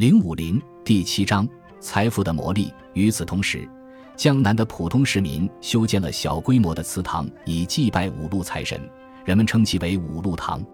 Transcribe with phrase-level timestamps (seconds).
[0.00, 1.46] 零五零第七章
[1.78, 2.72] 财富的魔力。
[2.94, 3.68] 与此同时，
[4.16, 8.80] 江南的普通市民修建了小规模的祠堂，以祭拜五路财神，
[9.26, 10.64] 人们称其为五路堂。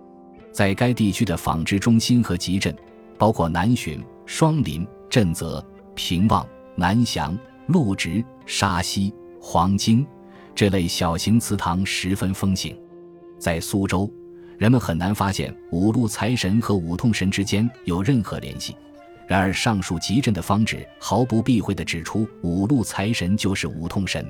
[0.52, 2.72] 在该地区的纺织中心和集镇，
[3.18, 5.60] 包括南浔、双林、震泽、
[5.96, 6.46] 平望、
[6.76, 7.36] 南翔、
[7.66, 10.06] 陆直、沙溪、黄京
[10.54, 12.78] 这类小型祠堂十分风行。
[13.40, 14.08] 在苏州，
[14.56, 18.76] 人们很难发现五路财神和五通神之间有任何联系。
[19.26, 24.24] 然而，上述集镇的方志毫不避讳地指出，五路财神就是五通神。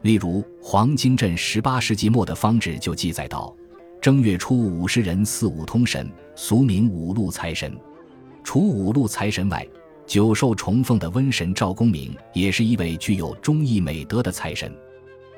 [0.00, 3.54] 例如，黄金镇十八世纪末的方志就记载道
[4.00, 7.78] ：“正月初五十人祀五通神，俗名五路财神。”
[8.42, 9.64] 除五路财神外，
[10.06, 14.74] 久受崇奉的瘟神赵公明也是一位具有忠义美德的财神。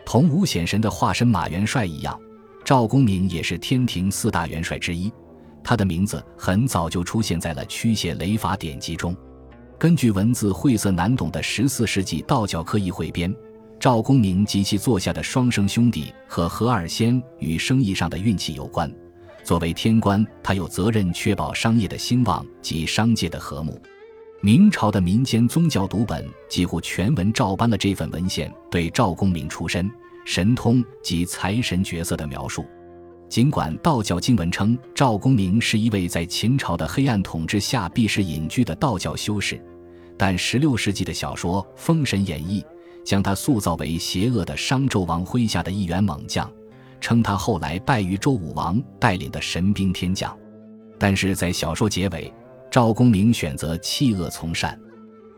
[0.07, 2.19] 同五显神的化身马元帅一样，
[2.65, 5.13] 赵公明也是天庭四大元帅之一。
[5.65, 9.17] 他的名字很早就出现在了驱邪雷法典籍中。
[9.79, 13.35] 根据文字晦涩难懂的十四世纪道教科仪汇编，
[13.81, 18.91] 赵公明及其座下的双生兄弟和何二仙与生意上的运气有关。
[19.43, 23.81] 作为天官，他有责任确保商业的兴旺及商界的和睦。
[24.41, 29.91] 明朝的民间宗教读本几乎全文照搬了这份文献对赵公明出身、
[30.25, 32.65] 神通及财神角色的描述。
[33.35, 39.61] 尽管道教经文称赵公明是一位在秦朝的黑暗统治下避世隐居的道教修士，
[40.17, 42.63] 但16世纪的小说《封神演义》
[43.05, 46.49] 将他塑造为邪恶的商纣王麾下的一员猛将，
[47.01, 50.33] 称他后来败于周武王带领的神兵天将。
[50.97, 52.33] 但是在小说结尾，
[52.71, 54.81] 赵公明选择弃恶从善，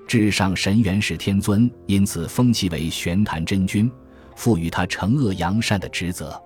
[0.07, 3.91] 至上神元始天尊因此封其为玄坛真君，
[4.35, 6.39] 赋予他惩恶扬善的职责。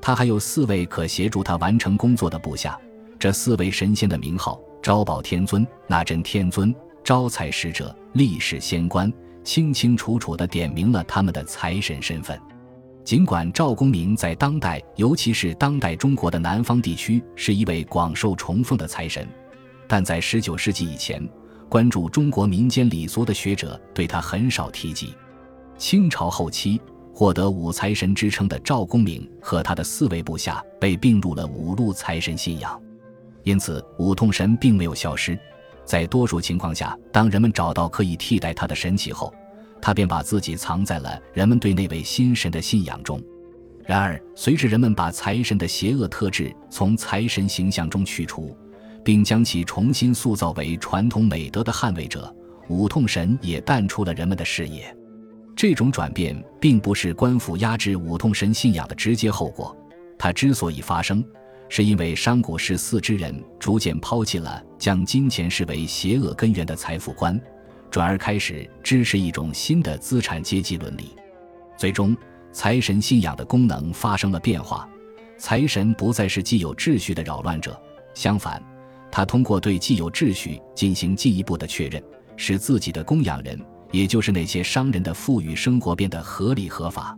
[0.00, 2.78] 他还有四位可协助他完成工作的部下，
[3.18, 12.40] 这四位神仙的名号：招宝天尊、纳真天尊、招财使者、历世仙官，清清楚楚地点明了他们的财神身份。
[13.04, 19.28] 尽管赵公明在当代，尤其是当代中国的南方地区，是一位广受崇奉的财神，
[19.86, 21.24] 但在19世纪以前，
[21.68, 25.14] 关注中国民间礼俗的学者对他很少提及。
[25.78, 26.80] 清朝后期。
[27.18, 32.78] 获得五财神之称的赵公明和他的四位部下被并入了五路财神信仰，
[33.42, 35.38] 因此五通神并没有消失。
[35.82, 39.32] 在多数情况下，当人们找到可以替代他的神奇后，
[39.80, 43.18] 他便把自己藏在了人们对那位新神的信仰中。
[43.86, 48.54] 然而，随着人们把财神的邪恶特质从财神形象中去除，
[49.02, 52.30] 并将其重新塑造为传统美德的捍卫者，
[52.68, 54.94] 五通神也淡出了人们的视野。
[55.56, 59.74] 这种转变并不是官府压制五通神信仰的直接后果，
[60.18, 61.24] 它之所以发生，
[61.70, 67.40] 是因为商贾十四之人逐渐抛弃了将金钱视为邪恶根源的财富观，
[67.90, 71.16] 转而开始支持一种新的资产阶级伦理。
[71.78, 72.14] 最终，
[72.52, 74.86] 财神信仰的功能发生了变化，
[75.38, 77.80] 财神不再是既有秩序的扰乱者，
[78.12, 78.62] 相反，
[79.10, 82.02] 他通过对既有秩序进行进一步的确认，
[82.36, 83.58] 使自己的供养人。
[83.90, 87.16] 也就是那些商人的富裕生活变得合理合法。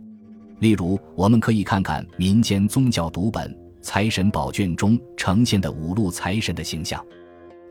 [0.59, 3.49] 例如，我们可以看看民间宗教读本
[3.81, 7.03] 《财神宝卷》中呈现的五路财神的形象。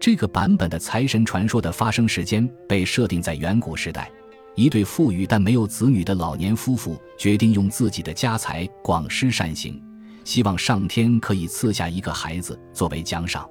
[0.01, 4.11] 这个版本的财神传说的发生时间被设定在远古时代，
[4.55, 9.83] 一对富裕但没有子女的老年夫妇决定用自己的家财广施善行，
[10.25, 13.47] 希望上天可以赐下一个孩子作为奖赏。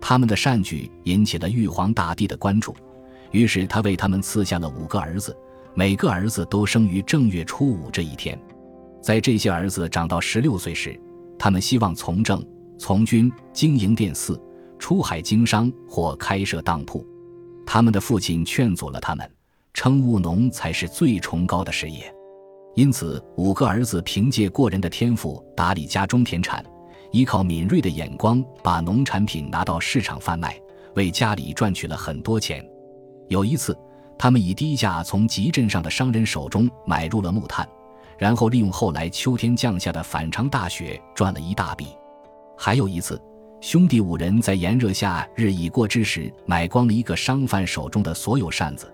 [0.00, 2.76] 他们的善举引起了玉皇大帝的关注。
[3.30, 5.36] 于是他为他们赐下了五个儿子，
[5.74, 8.38] 每个儿子都生于正月初五这一天。
[9.00, 10.98] 在这些儿子长到十六岁时，
[11.38, 12.44] 他们希望从政、
[12.78, 14.40] 从军、经营店肆、
[14.78, 17.06] 出海经商或开设当铺。
[17.66, 19.30] 他们的父亲劝阻了他们，
[19.72, 22.12] 称务农才是最崇高的事业。
[22.74, 26.64] 因此，五个儿子凭借过人的天赋打理家中田产，
[27.12, 30.60] 依靠敏锐的眼光把农产品拿到市场贩卖，
[30.94, 32.64] 为家里赚取了很多钱。
[33.28, 33.76] 有一次，
[34.18, 37.68] 他们以低价从集镇上的商人手中买入了木炭，
[38.18, 41.88] 然后利用后来秋天降下的反常大雪赚了一大笔。
[42.56, 43.20] 还有一次，
[43.60, 48.92] 兄弟五人在炎热下日已过之时买光了一个商贩手中的所有扇子，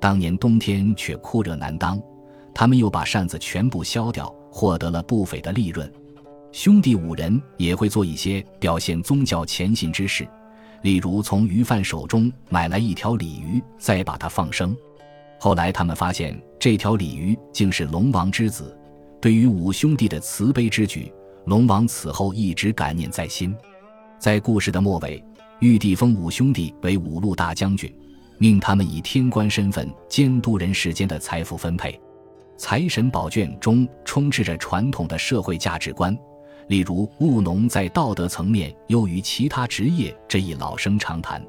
[0.00, 2.00] 当年冬天却酷热难当，
[2.54, 5.90] 他们又把扇子全部削掉，获得了不菲的利润。
[6.52, 10.26] 兄弟五人也会做一些表现宗教虔信之事。
[10.84, 14.76] 例如，从鱼贩手中买来一条鲤鱼，再把它放生。
[15.40, 18.78] 后来，他们发现这条鲤鱼竟是龙王之子。
[19.18, 21.10] 对于五兄弟的慈悲之举，
[21.46, 23.56] 龙王此后一直感念在心。
[24.18, 25.24] 在故事的末尾，
[25.58, 27.90] 玉帝封五兄弟为五路大将军，
[28.36, 31.98] 命他们以天官身份监督人世间的财富分配。
[32.58, 36.14] 财神宝卷中充斥着传统的社会价值观，
[36.68, 41.44] 例如务农在道德层面优于其他职业这一老生常谈。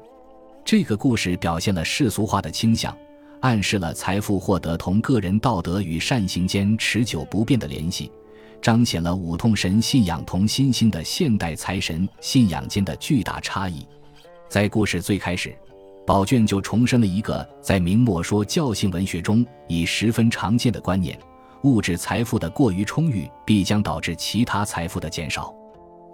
[0.64, 2.96] 这个故事表现了世俗化的倾向，
[3.40, 8.10] 暗示了财富获得同个人道德与善行间持久不变的联系，
[8.60, 13.86] 彰显了五通神信仰同新兴的现代财神信仰间的巨大差异。
[14.48, 15.56] 在故事最开始。
[16.06, 21.18] 宝卷就重申了一个在明末说教性文学中已十分常见的观念：
[21.62, 25.54] 物质财富的过于充裕必将导致其他财富的减少。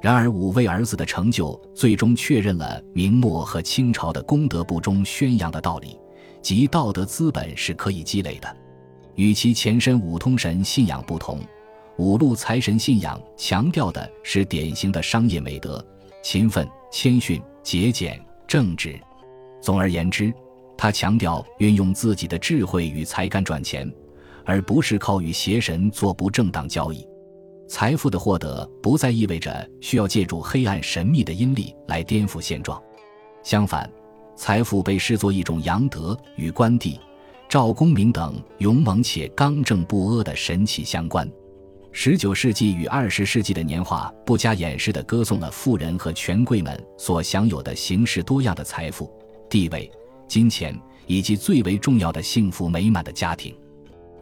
[0.00, 5.96] 然而，五位儿子的成就最终确认了明末和清朝的功德簿中宣扬的道理，
[6.40, 8.56] 即道德资本是可以积累的。
[9.14, 11.38] 与其前身五通神信仰不同，
[11.98, 15.84] 五路财神信仰强调的是典型的商业美德：
[16.22, 18.98] 勤奋、谦逊、节俭、正直。
[19.60, 20.32] 总而言之，
[20.76, 23.88] 他强调运用自己的智慧与才干赚钱，
[24.44, 27.06] 而不是靠与邪神做不正当交易。
[27.68, 32.82] 财富的获得不再意味着需要借助黑暗神秘的阴力来颠覆现状，
[33.42, 33.90] 相反，
[34.36, 37.00] 财富被视作一种阳德，与关帝、
[37.48, 41.30] 赵公明等勇猛且刚正不阿的神奇相关。
[41.92, 49.10] 十九世纪与二十世纪的年画不加掩饰地歌颂了富人和权贵们所享有的形式多样的财富。
[49.50, 49.90] 地位、
[50.26, 50.74] 金钱
[51.06, 53.54] 以及最为重要的幸福美满的家庭，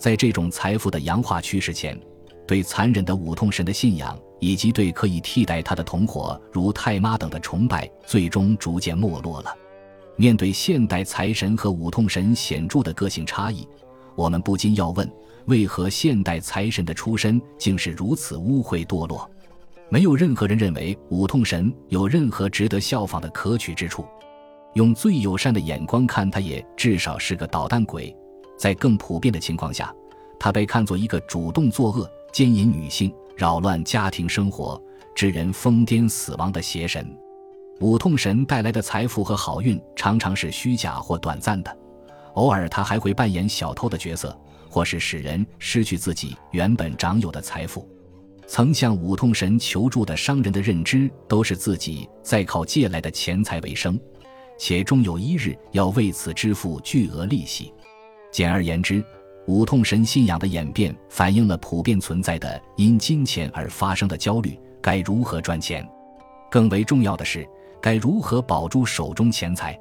[0.00, 2.00] 在这种财富的洋化趋势前，
[2.46, 9.54] 对残忍的五通神的信仰以及对可以替代他的同伙如太妈等的崇拜，最终逐渐没落了。
[10.16, 13.68] 面对现代财神和五通神显著的个性差异，
[14.14, 15.06] 我们不禁要问：
[15.44, 19.30] 为何现代财神的出身竟是如此污秽堕落？
[19.90, 24.06] 没有任何人认为五通神有任何值得效仿的可取之处。
[24.72, 28.16] 用最友善的眼光看，他也至少是个捣蛋鬼。
[28.60, 29.90] 在更普遍的情况下，
[30.38, 34.78] 他被看作一个主动作恶、奸淫女性、扰乱家庭生活、
[35.14, 37.10] 致人疯癫死亡的邪神。
[37.80, 41.74] 五痛神带来的财富和好运常常是虚假或短暂的，
[42.34, 47.88] 偶尔他还会扮演小偷的角色，或是使人失去自己原本掌有的财富。
[48.46, 53.98] 曾向五痛神求助的商人的认知都是自己在靠借来的钱财为生。
[54.58, 57.72] 且终有一日要为此支付巨额利息。
[58.30, 59.04] 简而言之，
[59.46, 65.86] 五痛神信仰的演变反映了普遍存在的因金钱而发生的焦虑：该如何赚钱？
[66.50, 67.48] 更为重要的是，
[67.80, 69.78] 该如何保住手中钱财？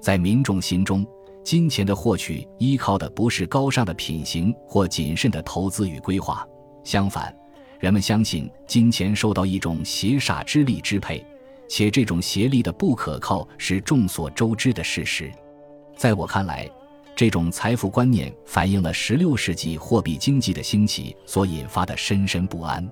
[0.00, 1.06] 在民众心中，
[1.44, 6.46] 金钱的获取依靠的不是高尚的品行或谨慎的投资与规划，
[6.84, 7.34] 相反，
[7.78, 11.24] 人们相信金钱受到一种邪煞之力支配。
[11.68, 15.32] 且这种邪力的不可靠是众所周知的事实。
[15.96, 16.68] 在我看来，
[17.14, 22.90] 这种财富观念反映了16世纪货币经济的兴起所引发的深深不安，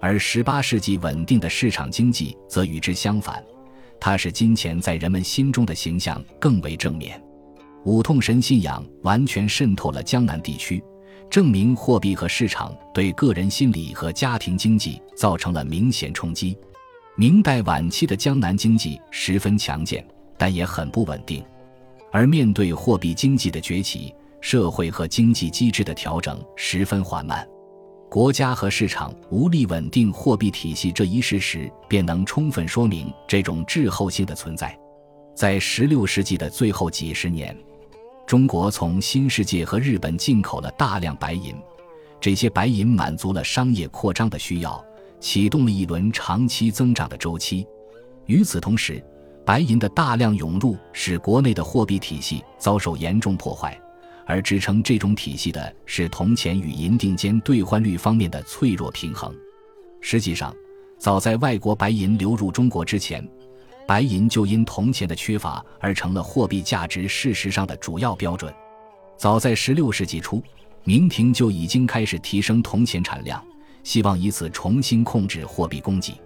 [0.00, 3.42] 而18世纪稳定的市场经济则与之相反，
[3.98, 7.20] 它使金钱在人们心中的形象更为正面。
[7.84, 10.82] 五痛神信仰完全渗透了江南地区，
[11.30, 16.56] 证明货币和市场对个人心理和家庭经济造成了明显冲击。
[17.16, 20.06] 明代晚期的江南经济十分强健，
[20.36, 21.42] 但也很不稳定。
[22.16, 27.46] 而面对货币经济的崛起，社会和经济机制的调整十分缓慢，
[28.10, 34.74] 国家和市场无力稳定货币体系这一事实，便能充分说明这种滞后性的存在。
[35.34, 37.54] 在16世纪的最后几十年，
[38.26, 41.54] 中国从新世界和日本进口了大量白银，
[42.18, 44.82] 这些白银满足了商业扩张的需要。
[45.20, 47.66] 启动了一轮长期增长的周期。
[48.24, 49.04] 与此同时，
[49.46, 53.80] 白银的大量涌入使国内的货币体系遭受严重破坏，
[54.26, 59.32] 而支撑这种体系的是铜钱与银锭间兑换率方面的脆弱平衡。
[60.00, 60.52] 实际上，
[60.98, 63.24] 早在外国白银流入中国之前，
[63.86, 68.52] 白银就因铜钱的缺乏而成了货币价值事实上的主要标准。
[69.16, 70.42] 早在16世纪初，
[70.82, 73.40] 明廷就已经开始提升铜钱产量。
[73.84, 76.20] 希望以此重新控制货币供给，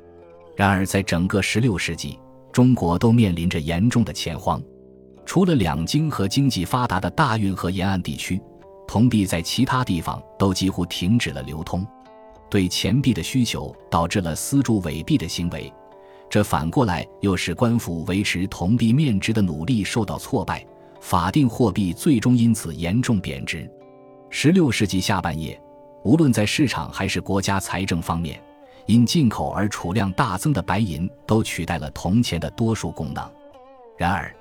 [0.57, 2.19] 然而在整个16世纪，
[2.52, 4.62] 中国都面临着严重的钱荒。
[5.25, 8.40] 除了两京和经济发达的大运河沿岸地区，
[8.88, 11.87] 铜币在其他地方都几乎停止了流通。
[12.50, 15.73] 对钱币的需求导致了私铸伪币的行为，
[16.28, 20.66] 这反过来又使官府维持铜币面值的努力受到挫败，
[21.00, 23.71] 法定货币最终因此严重贬值。
[24.33, 25.61] 16世纪下半叶。
[26.02, 28.42] 无论在市场还是国家财政方面，
[28.87, 33.31] 因进口而储量大增的白银都取代了铜钱的多数功能。
[33.97, 34.35] 然而，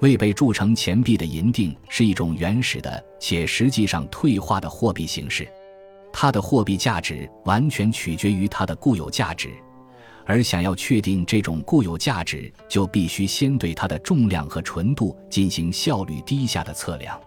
[0.00, 5.48] 未被铸成钱币的银锭是一种原始的且实际上退化的货币形式，
[6.12, 9.50] 它的货币价值完全取决于它的固有价值，
[10.26, 17.18] 而想要确定这种固有价值，就必须先对它的重量和纯度进行效率低下的测量。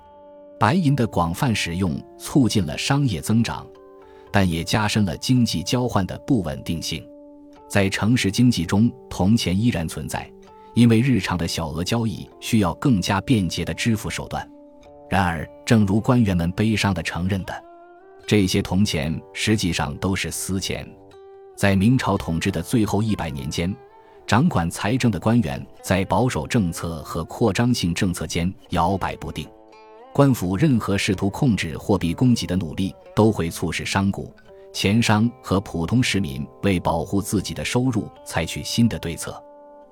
[0.60, 3.66] 白银的广泛使用促进了商业增长，
[4.38, 7.04] 但也加深了经济交换的不稳定性。
[7.68, 10.32] 在城市经济中，铜钱依然存在，
[10.76, 14.48] 因为日常的小额交易需要更加便捷的支付手段。
[15.10, 17.64] 然而，正如官员们悲伤地承认的，
[18.28, 20.88] 这些铜钱实际上都是私钱。
[21.56, 23.76] 在明朝统治的最后一百年间，
[24.28, 29.48] 掌管财政的官员在保守政策和扩张性政策间摇摆不定。
[30.14, 34.24] 官府任何试图控制货币供给的努力，都会促使商贾、
[34.74, 39.42] 钱商和普通市民为保护自己的收入采取新的对策。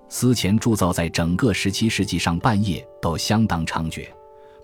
[0.10, 4.08] 私钱铸造在整个十七世纪上半叶都相当猖獗，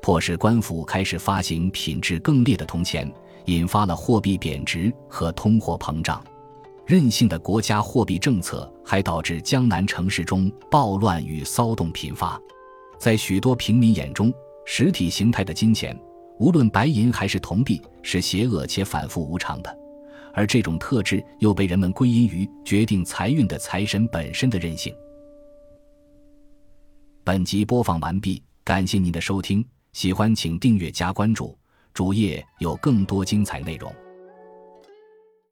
[0.01, 3.11] 迫使官府开始发行品质更劣的铜钱，
[3.45, 6.23] 引发了货币贬值和通货膨胀。
[6.85, 12.39] 任性的国家货币政策还导致江南城市中暴乱与骚动频发，
[12.99, 14.33] 在许多平民眼中。
[14.65, 15.97] 实体形态的金钱，
[16.39, 19.77] 无论白银还是铜币，是邪恶且反复无常的，
[20.33, 24.93] 而这种特质又被人们归因于决定财运的财神本身的任性。
[27.23, 29.63] 本集播放完毕，感谢您的收听，
[29.93, 31.57] 喜欢请订阅加关注，
[31.93, 33.93] 主页有更多精彩内容。